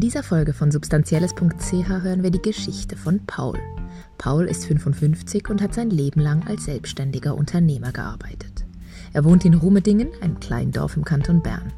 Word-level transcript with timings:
In 0.00 0.08
dieser 0.08 0.22
Folge 0.22 0.54
von 0.54 0.70
substanzielles.ch 0.70 1.88
hören 1.90 2.22
wir 2.22 2.30
die 2.30 2.40
Geschichte 2.40 2.96
von 2.96 3.20
Paul. 3.26 3.58
Paul 4.16 4.46
ist 4.46 4.64
55 4.64 5.50
und 5.50 5.60
hat 5.60 5.74
sein 5.74 5.90
Leben 5.90 6.22
lang 6.22 6.42
als 6.48 6.64
selbstständiger 6.64 7.34
Unternehmer 7.34 7.92
gearbeitet. 7.92 8.64
Er 9.12 9.24
wohnt 9.24 9.44
in 9.44 9.52
Rumedingen, 9.52 10.08
einem 10.22 10.40
kleinen 10.40 10.72
Dorf 10.72 10.96
im 10.96 11.04
Kanton 11.04 11.42
Bern. 11.42 11.70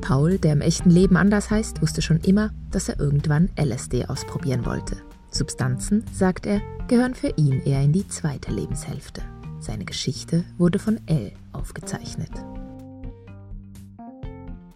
Paul, 0.00 0.38
der 0.38 0.52
im 0.52 0.60
echten 0.60 0.90
Leben 0.90 1.16
anders 1.16 1.50
heißt, 1.50 1.82
wusste 1.82 2.02
schon 2.02 2.20
immer, 2.20 2.52
dass 2.70 2.88
er 2.88 3.00
irgendwann 3.00 3.50
LSD 3.58 4.06
ausprobieren 4.06 4.64
wollte. 4.64 4.98
Substanzen, 5.32 6.04
sagt 6.12 6.46
er, 6.46 6.60
gehören 6.86 7.16
für 7.16 7.34
ihn 7.36 7.62
eher 7.64 7.82
in 7.82 7.92
die 7.92 8.06
zweite 8.06 8.52
Lebenshälfte. 8.52 9.22
Seine 9.58 9.84
Geschichte 9.84 10.44
wurde 10.56 10.78
von 10.78 11.00
L 11.08 11.32
aufgezeichnet. 11.50 12.30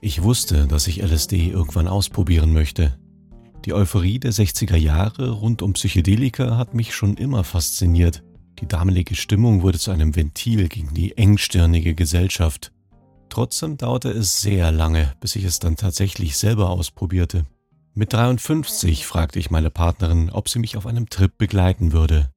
Ich 0.02 0.22
wusste, 0.22 0.66
dass 0.66 0.86
ich 0.86 1.02
LSD 1.02 1.48
irgendwann 1.48 1.86
ausprobieren 1.86 2.54
möchte. 2.54 2.98
Die 3.66 3.74
Euphorie 3.74 4.18
der 4.18 4.32
60er 4.32 4.76
Jahre 4.76 5.30
rund 5.30 5.60
um 5.60 5.74
Psychedelika 5.74 6.56
hat 6.56 6.72
mich 6.72 6.94
schon 6.94 7.18
immer 7.18 7.44
fasziniert. 7.44 8.22
Die 8.60 8.66
damalige 8.66 9.14
Stimmung 9.14 9.62
wurde 9.62 9.78
zu 9.78 9.90
einem 9.90 10.16
Ventil 10.16 10.68
gegen 10.68 10.94
die 10.94 11.18
engstirnige 11.18 11.94
Gesellschaft. 11.94 12.72
Trotzdem 13.28 13.76
dauerte 13.76 14.10
es 14.10 14.40
sehr 14.40 14.72
lange, 14.72 15.12
bis 15.20 15.36
ich 15.36 15.44
es 15.44 15.58
dann 15.58 15.76
tatsächlich 15.76 16.38
selber 16.38 16.70
ausprobierte. 16.70 17.44
Mit 17.92 18.14
53 18.14 19.04
fragte 19.04 19.38
ich 19.38 19.50
meine 19.50 19.70
Partnerin, 19.70 20.30
ob 20.30 20.48
sie 20.48 20.60
mich 20.60 20.78
auf 20.78 20.86
einem 20.86 21.10
Trip 21.10 21.36
begleiten 21.36 21.92
würde. 21.92 22.30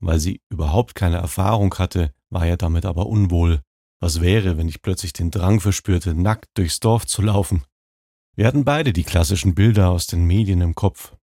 Weil 0.00 0.20
sie 0.20 0.42
überhaupt 0.50 0.94
keine 0.94 1.16
Erfahrung 1.16 1.74
hatte, 1.74 2.12
war 2.28 2.46
er 2.46 2.58
damit 2.58 2.84
aber 2.84 3.06
unwohl. 3.06 3.62
Was 4.00 4.20
wäre, 4.20 4.56
wenn 4.56 4.68
ich 4.68 4.82
plötzlich 4.82 5.12
den 5.12 5.30
Drang 5.30 5.60
verspürte, 5.60 6.14
nackt 6.14 6.46
durchs 6.54 6.80
Dorf 6.80 7.06
zu 7.06 7.22
laufen? 7.22 7.64
Wir 8.36 8.46
hatten 8.46 8.64
beide 8.64 8.92
die 8.92 9.04
klassischen 9.04 9.54
Bilder 9.54 9.90
aus 9.90 10.06
den 10.06 10.24
Medien 10.24 10.60
im 10.60 10.74
Kopf. 10.74 11.16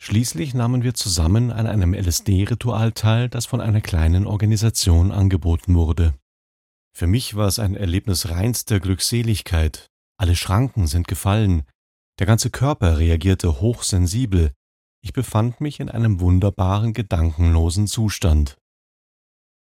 Schließlich 0.00 0.54
nahmen 0.54 0.82
wir 0.82 0.94
zusammen 0.94 1.50
an 1.50 1.66
einem 1.66 1.92
LSD-Ritual 1.92 2.92
teil, 2.92 3.28
das 3.28 3.46
von 3.46 3.60
einer 3.60 3.80
kleinen 3.80 4.26
Organisation 4.26 5.12
angeboten 5.12 5.74
wurde. 5.74 6.14
Für 6.96 7.06
mich 7.06 7.34
war 7.34 7.48
es 7.48 7.58
ein 7.58 7.76
Erlebnis 7.76 8.30
reinster 8.30 8.80
Glückseligkeit. 8.80 9.90
Alle 10.16 10.36
Schranken 10.36 10.86
sind 10.86 11.08
gefallen, 11.08 11.64
der 12.20 12.26
ganze 12.26 12.50
Körper 12.50 12.98
reagierte 12.98 13.62
hochsensibel, 13.62 14.52
ich 15.02 15.14
befand 15.14 15.62
mich 15.62 15.80
in 15.80 15.88
einem 15.88 16.20
wunderbaren, 16.20 16.92
gedankenlosen 16.92 17.86
Zustand. 17.86 18.58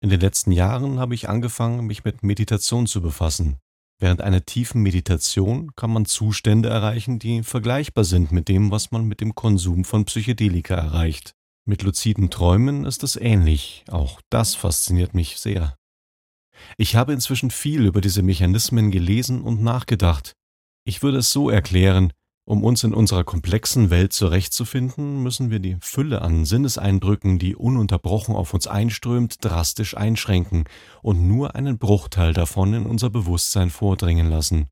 In 0.05 0.11
den 0.11 0.21
letzten 0.21 0.53
Jahren 0.53 0.99
habe 1.01 1.15
ich 1.15 1.31
angefangen, 1.31 1.87
mich 1.87 2.05
mit 2.05 2.23
Meditation 2.23 2.87
zu 2.87 3.01
befassen. 3.01 3.57
Während 3.99 4.21
einer 4.21 4.45
tiefen 4.45 4.83
Meditation 4.83 5.75
kann 5.77 5.91
man 5.91 6.05
Zustände 6.05 6.69
erreichen, 6.69 7.19
die 7.19 7.43
vergleichbar 7.43 8.05
sind 8.05 8.31
mit 8.31 8.49
dem, 8.49 8.71
was 8.71 8.91
man 8.91 9.07
mit 9.07 9.23
dem 9.23 9.35
Konsum 9.35 9.87
von 9.87 10.05
Psychedelika 10.05 10.75
erreicht. 10.75 11.33
Mit 11.67 11.81
luziden 11.81 12.29
Träumen 12.29 12.85
ist 12.85 13.03
es 13.03 13.17
ähnlich, 13.17 13.87
auch 13.89 14.21
das 14.29 14.55
fasziniert 14.55 15.15
mich 15.15 15.39
sehr. 15.39 15.75
Ich 16.77 16.97
habe 16.97 17.15
inzwischen 17.15 17.51
viel 17.51 17.87
über 17.87 18.03
diese 18.03 18.23
Mechanismen 18.23 18.91
gelesen 18.91 19.41
und 19.41 19.63
nachgedacht. 19.63 20.35
Ich 20.87 21.03
würde 21.03 21.17
es 21.17 21.33
so 21.33 21.49
erklären, 21.49 22.13
um 22.47 22.63
uns 22.63 22.85
in 22.85 22.93
unserer 22.93 23.25
komplexen 23.25 23.89
Welt 23.91 24.13
zurechtzufinden, 24.13 25.23
müssen 25.23 25.51
wir 25.51 25.61
die 25.61 25.79
Fülle 25.81 26.21
an 26.23 26.45
Sinneseindrücken, 26.45 27.39
die 27.39 27.57
ununterbrochen 27.57 28.37
auf 28.37 28.53
uns 28.53 28.67
einströmt, 28.67 29.43
drastisch 29.43 29.97
einschränken 29.97 30.65
und 31.03 31.27
nur 31.27 31.55
einen 31.55 31.79
Bruchteil 31.79 32.35
davon 32.35 32.75
in 32.75 32.87
unser 32.87 33.09
Bewusstsein 33.09 33.71
vordringen 33.71 34.29
lassen. 34.29 34.67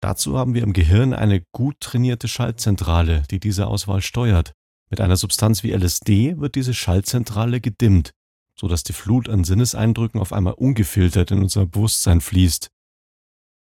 Dazu 0.00 0.38
haben 0.38 0.54
wir 0.54 0.62
im 0.62 0.72
Gehirn 0.72 1.14
eine 1.14 1.42
gut 1.52 1.80
trainierte 1.80 2.28
Schaltzentrale, 2.28 3.24
die 3.30 3.40
diese 3.40 3.66
Auswahl 3.66 4.02
steuert. 4.02 4.52
Mit 4.88 5.00
einer 5.00 5.16
Substanz 5.16 5.64
wie 5.64 5.72
LSD 5.72 6.38
wird 6.38 6.54
diese 6.54 6.74
Schaltzentrale 6.74 7.60
gedimmt, 7.60 8.12
so 8.54 8.68
dass 8.68 8.84
die 8.84 8.92
Flut 8.92 9.28
an 9.28 9.42
Sinneseindrücken 9.42 10.20
auf 10.20 10.32
einmal 10.32 10.54
ungefiltert 10.54 11.32
in 11.32 11.42
unser 11.42 11.66
Bewusstsein 11.66 12.20
fließt. 12.20 12.68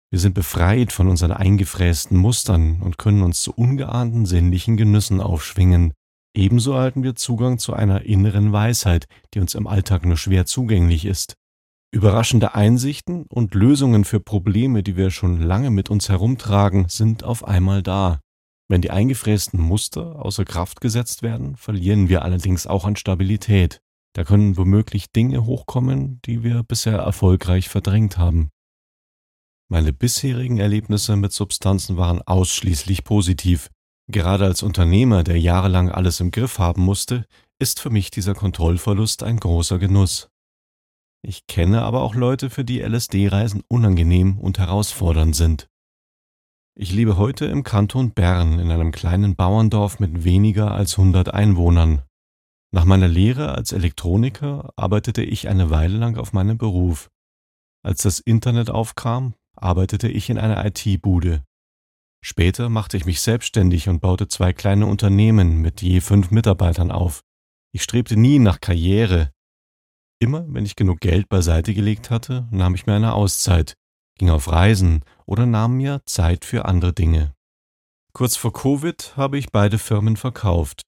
Wir 0.09 0.19
sind 0.19 0.33
befreit 0.33 0.93
von 0.93 1.09
unseren 1.09 1.33
eingefrästen 1.33 2.17
Mustern 2.17 2.81
und 2.81 2.97
können 2.97 3.23
uns 3.23 3.41
zu 3.41 3.51
ungeahnten 3.51 4.25
sinnlichen 4.25 4.77
Genüssen 4.77 5.19
aufschwingen. 5.19 5.93
Ebenso 6.33 6.73
erhalten 6.73 7.03
wir 7.03 7.15
Zugang 7.15 7.57
zu 7.57 7.73
einer 7.73 8.03
inneren 8.03 8.53
Weisheit, 8.53 9.07
die 9.33 9.39
uns 9.39 9.53
im 9.53 9.67
Alltag 9.67 10.05
nur 10.05 10.17
schwer 10.17 10.45
zugänglich 10.45 11.03
ist. 11.03 11.33
Überraschende 11.91 12.53
Einsichten 12.53 13.25
und 13.27 13.53
Lösungen 13.53 14.05
für 14.05 14.19
Probleme, 14.19 14.83
die 14.83 14.95
wir 14.95 15.09
schon 15.09 15.41
lange 15.41 15.71
mit 15.71 15.89
uns 15.89 16.07
herumtragen, 16.09 16.87
sind 16.89 17.23
auf 17.23 17.45
einmal 17.45 17.81
da. 17.81 18.19
Wenn 18.69 18.81
die 18.81 18.91
eingefrästen 18.91 19.59
Muster 19.59 20.23
außer 20.23 20.45
Kraft 20.45 20.79
gesetzt 20.79 21.21
werden, 21.23 21.55
verlieren 21.55 22.07
wir 22.07 22.23
allerdings 22.23 22.67
auch 22.67 22.85
an 22.85 22.97
Stabilität. 22.97 23.79
Da 24.13 24.23
können 24.23 24.57
womöglich 24.57 25.11
Dinge 25.11 25.45
hochkommen, 25.45 26.19
die 26.25 26.43
wir 26.43 26.63
bisher 26.63 26.97
erfolgreich 26.97 27.69
verdrängt 27.69 28.17
haben. 28.17 28.49
Meine 29.69 29.91
bisherigen 29.91 30.59
Erlebnisse 30.59 31.17
mit 31.17 31.33
Substanzen 31.33 31.97
waren 31.97 32.21
ausschließlich 32.21 33.03
positiv. 33.03 33.69
Gerade 34.09 34.45
als 34.45 34.63
Unternehmer, 34.63 35.23
der 35.23 35.39
jahrelang 35.39 35.91
alles 35.91 36.21
im 36.21 36.31
Griff 36.31 36.57
haben 36.59 36.83
musste, 36.83 37.25
ist 37.59 37.81
für 37.81 37.89
mich 37.89 38.09
dieser 38.09 38.33
Kontrollverlust 38.33 39.23
ein 39.23 39.37
großer 39.37 39.77
Genuss. 39.77 40.29
Ich 41.21 41.47
kenne 41.47 41.81
aber 41.81 42.01
auch 42.01 42.15
Leute, 42.15 42.49
für 42.49 42.63
die 42.63 42.79
LSD-Reisen 42.79 43.63
unangenehm 43.67 44.39
und 44.39 44.59
herausfordernd 44.59 45.35
sind. 45.35 45.67
Ich 46.79 46.93
lebe 46.93 47.17
heute 47.17 47.47
im 47.47 47.63
Kanton 47.63 48.11
Bern 48.11 48.59
in 48.59 48.71
einem 48.71 48.91
kleinen 48.91 49.35
Bauerndorf 49.35 49.99
mit 49.99 50.23
weniger 50.23 50.71
als 50.71 50.97
100 50.97 51.33
Einwohnern. 51.33 52.03
Nach 52.71 52.85
meiner 52.85 53.07
Lehre 53.07 53.55
als 53.55 53.73
Elektroniker 53.73 54.71
arbeitete 54.77 55.23
ich 55.23 55.49
eine 55.49 55.69
Weile 55.69 55.97
lang 55.97 56.17
auf 56.17 56.31
meinem 56.31 56.57
Beruf. 56.57 57.09
Als 57.83 58.03
das 58.03 58.19
Internet 58.19 58.69
aufkam, 58.69 59.33
arbeitete 59.57 60.07
ich 60.07 60.29
in 60.29 60.37
einer 60.37 60.65
IT-Bude. 60.65 61.43
Später 62.23 62.69
machte 62.69 62.97
ich 62.97 63.05
mich 63.05 63.21
selbstständig 63.21 63.89
und 63.89 63.99
baute 63.99 64.27
zwei 64.27 64.53
kleine 64.53 64.85
Unternehmen 64.85 65.61
mit 65.61 65.81
je 65.81 66.01
fünf 66.01 66.31
Mitarbeitern 66.31 66.91
auf. 66.91 67.21
Ich 67.73 67.83
strebte 67.83 68.17
nie 68.17 68.39
nach 68.39 68.59
Karriere. 68.59 69.31
Immer, 70.19 70.45
wenn 70.47 70.65
ich 70.65 70.75
genug 70.75 70.99
Geld 70.99 71.29
beiseite 71.29 71.73
gelegt 71.73 72.09
hatte, 72.09 72.47
nahm 72.51 72.73
ich 72.73 72.85
mir 72.87 72.95
eine 72.95 73.13
Auszeit, 73.13 73.75
ging 74.17 74.29
auf 74.29 74.51
Reisen 74.51 75.03
oder 75.25 75.45
nahm 75.45 75.77
mir 75.77 76.01
Zeit 76.05 76.43
für 76.43 76.65
andere 76.65 76.93
Dinge. 76.93 77.33
Kurz 78.13 78.35
vor 78.35 78.51
Covid 78.51 79.15
habe 79.15 79.37
ich 79.37 79.51
beide 79.51 79.77
Firmen 79.77 80.17
verkauft. 80.17 80.81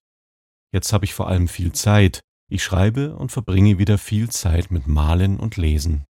Jetzt 0.72 0.92
habe 0.92 1.04
ich 1.04 1.14
vor 1.14 1.28
allem 1.28 1.46
viel 1.46 1.72
Zeit. 1.72 2.20
Ich 2.50 2.64
schreibe 2.64 3.16
und 3.16 3.30
verbringe 3.30 3.78
wieder 3.78 3.98
viel 3.98 4.28
Zeit 4.30 4.72
mit 4.72 4.88
Malen 4.88 5.38
und 5.38 5.56
Lesen. 5.56 6.04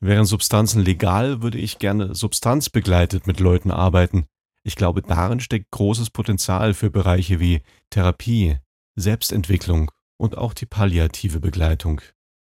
Wären 0.00 0.26
Substanzen 0.26 0.82
legal, 0.82 1.42
würde 1.42 1.58
ich 1.58 1.78
gerne 1.78 2.14
substanzbegleitet 2.14 3.26
mit 3.26 3.40
Leuten 3.40 3.70
arbeiten. 3.70 4.26
Ich 4.62 4.76
glaube, 4.76 5.02
darin 5.02 5.40
steckt 5.40 5.70
großes 5.70 6.10
Potenzial 6.10 6.74
für 6.74 6.90
Bereiche 6.90 7.40
wie 7.40 7.62
Therapie, 7.90 8.58
Selbstentwicklung 8.96 9.90
und 10.18 10.36
auch 10.36 10.54
die 10.54 10.66
palliative 10.66 11.40
Begleitung. 11.40 12.00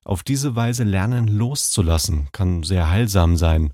Auf 0.05 0.23
diese 0.23 0.55
Weise 0.55 0.85
lernen 0.85 1.29
loszulassen 1.29 2.29
kann 2.33 2.63
sehr 2.63 2.91
heilsam 2.91 3.37
sein, 3.37 3.73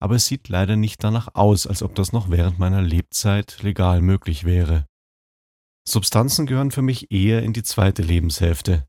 aber 0.00 0.16
es 0.16 0.26
sieht 0.26 0.48
leider 0.48 0.76
nicht 0.76 1.04
danach 1.04 1.28
aus, 1.34 1.66
als 1.66 1.82
ob 1.82 1.94
das 1.94 2.12
noch 2.12 2.30
während 2.30 2.58
meiner 2.58 2.82
Lebzeit 2.82 3.62
legal 3.62 4.00
möglich 4.00 4.44
wäre. 4.44 4.86
Substanzen 5.88 6.46
gehören 6.46 6.70
für 6.70 6.82
mich 6.82 7.12
eher 7.12 7.42
in 7.42 7.52
die 7.52 7.62
zweite 7.62 8.02
Lebenshälfte. 8.02 8.86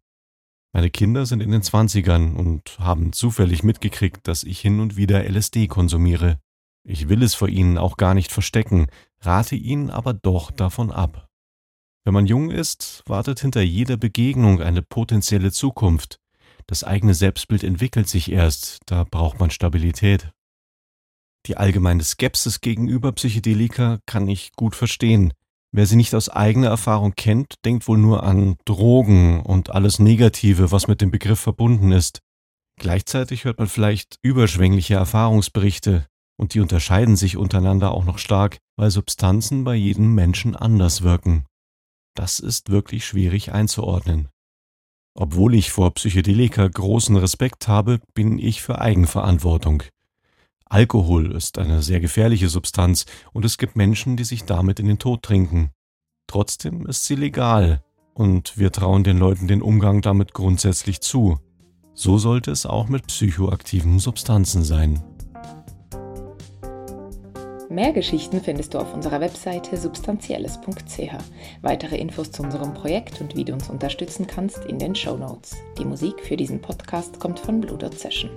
Meine 0.78 0.92
Kinder 0.92 1.26
sind 1.26 1.42
in 1.42 1.50
den 1.50 1.64
Zwanzigern 1.64 2.36
und 2.36 2.78
haben 2.78 3.12
zufällig 3.12 3.64
mitgekriegt, 3.64 4.28
dass 4.28 4.44
ich 4.44 4.60
hin 4.60 4.80
und 4.80 4.96
wieder 4.96 5.28
LSD 5.28 5.66
konsumiere. 5.66 6.40
Ich 6.84 7.10
will 7.10 7.24
es 7.24 7.34
vor 7.34 7.50
ihnen 7.50 7.80
auch 7.80 7.98
gar 7.98 8.14
nicht 8.14 8.32
verstecken, 8.32 8.86
rate 9.22 9.56
ihnen 9.56 9.90
aber 9.90 10.14
doch 10.14 10.52
davon 10.52 10.92
ab. 10.92 11.30
Wenn 12.04 12.14
man 12.14 12.28
jung 12.28 12.52
ist, 12.52 13.02
wartet 13.08 13.40
hinter 13.40 13.64
jeder 13.64 13.98
Begegnung 13.98 14.62
eine 14.62 14.84
potenzielle 14.84 15.52
Zukunft. 15.52 16.20
Das 16.68 16.84
eigene 16.84 17.16
Selbstbild 17.16 17.64
entwickelt 17.64 18.08
sich 18.08 18.32
erst, 18.32 18.82
da 18.86 19.04
braucht 19.04 19.40
man 19.40 19.50
Stabilität. 19.50 20.30
Die 21.48 21.58
allgemeine 21.58 22.04
Skepsis 22.04 22.62
gegenüber 22.62 23.14
Psychedelika 23.14 23.98
kann 24.06 24.28
ich 24.28 24.52
gut 24.52 24.76
verstehen. 24.76 25.34
Wer 25.78 25.86
sie 25.86 25.96
nicht 25.96 26.16
aus 26.16 26.28
eigener 26.28 26.70
Erfahrung 26.70 27.14
kennt, 27.14 27.64
denkt 27.64 27.88
wohl 27.88 28.00
nur 28.00 28.24
an 28.24 28.56
Drogen 28.66 29.42
und 29.42 29.70
alles 29.70 30.00
Negative, 30.00 30.72
was 30.72 30.88
mit 30.88 31.02
dem 31.02 31.12
Begriff 31.12 31.40
verbunden 31.40 31.92
ist. 31.92 32.20
Gleichzeitig 32.80 33.44
hört 33.44 33.60
man 33.60 33.68
vielleicht 33.68 34.18
überschwängliche 34.24 34.96
Erfahrungsberichte, 34.96 36.08
und 36.36 36.56
die 36.56 36.62
unterscheiden 36.62 37.16
sich 37.16 37.38
untereinander 37.38 37.92
auch 37.92 38.06
noch 38.06 38.18
stark, 38.18 38.58
weil 38.76 38.90
Substanzen 38.90 39.64
bei 39.66 39.76
jedem 39.76 40.16
Menschen 40.16 40.56
anders 40.56 41.04
wirken. 41.04 41.46
Das 42.16 42.40
ist 42.40 42.72
wirklich 42.72 43.06
schwierig 43.06 43.52
einzuordnen. 43.52 44.30
Obwohl 45.14 45.54
ich 45.54 45.72
vor 45.72 45.94
Psychedelika 45.94 46.68
großen 46.68 47.18
Respekt 47.18 47.68
habe, 47.68 48.00
bin 48.16 48.40
ich 48.40 48.64
für 48.64 48.82
Eigenverantwortung. 48.82 49.84
Alkohol 50.70 51.32
ist 51.32 51.58
eine 51.58 51.82
sehr 51.82 52.00
gefährliche 52.00 52.50
Substanz 52.50 53.06
und 53.34 53.46
es 53.46 53.58
gibt 53.58 53.76
Menschen, 53.76 54.18
die 54.18 54.26
sich 54.26 54.44
damit 54.44 54.80
in 54.80 54.88
den 54.88 55.00
Tod 55.00 55.24
trinken. 55.24 55.72
Trotzdem 56.28 56.86
ist 56.86 57.06
sie 57.06 57.16
legal 57.16 57.84
und 58.14 58.58
wir 58.58 58.72
trauen 58.72 59.04
den 59.04 59.18
Leuten 59.18 59.48
den 59.48 59.62
Umgang 59.62 60.02
damit 60.02 60.34
grundsätzlich 60.34 61.02
zu. 61.02 61.40
So 61.94 62.18
sollte 62.18 62.52
es 62.52 62.66
auch 62.66 62.90
mit 62.90 63.08
psychoaktiven 63.08 64.00
Substanzen 64.00 64.64
sein. 64.64 65.02
Mehr 67.70 67.92
Geschichten 67.92 68.42
findest 68.42 68.74
du 68.74 68.80
auf 68.80 68.94
unserer 68.94 69.20
Webseite 69.20 69.78
substanzielles.ch. 69.78 71.12
Weitere 71.62 71.98
Infos 71.98 72.32
zu 72.32 72.44
unserem 72.44 72.74
Projekt 72.74 73.20
und 73.22 73.36
wie 73.36 73.46
du 73.46 73.54
uns 73.54 73.70
unterstützen 73.70 74.26
kannst 74.26 74.66
in 74.66 74.80
den 74.80 74.96
Show 74.96 75.18
Notes. 75.18 75.56
Die 75.78 75.86
Musik 75.86 76.20
für 76.22 76.38
diesen 76.38 76.62
Podcast 76.62 77.20
kommt 77.20 77.40
von 77.40 77.60
Blue 77.62 77.78
Dot 77.78 78.00
Session. 78.00 78.30